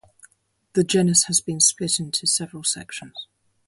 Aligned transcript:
The 0.73 0.83
genus 0.83 1.25
has 1.25 1.41
been 1.41 1.59
split 1.59 1.99
into 1.99 2.25
several 2.25 2.63
sections. 2.63 3.13